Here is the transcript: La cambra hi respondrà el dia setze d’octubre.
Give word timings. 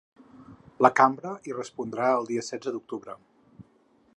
La 0.85 0.89
cambra 0.99 1.33
hi 1.49 1.53
respondrà 1.57 2.07
el 2.21 2.25
dia 2.31 2.47
setze 2.49 2.75
d’octubre. 2.77 3.17